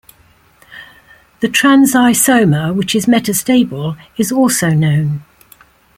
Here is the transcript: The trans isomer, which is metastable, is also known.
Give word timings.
The 1.41 1.47
trans 1.47 1.93
isomer, 1.93 2.73
which 2.75 2.95
is 2.95 3.05
metastable, 3.05 3.97
is 4.17 4.31
also 4.31 4.71
known. 4.71 5.21